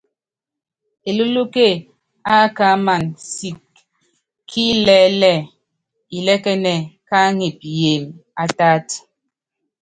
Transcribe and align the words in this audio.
Elúklúke 1.09 1.67
ákaáman 2.37 3.03
sɛɛ 3.33 3.51
ki 4.49 4.61
ilɛɛ́ 4.73 5.07
lɛ 5.21 5.33
ilɛkɛ́n 6.17 6.65
ká 7.09 7.17
aŋɛp 7.29 7.57
yeem 7.79 8.03
átáát. 8.41 8.87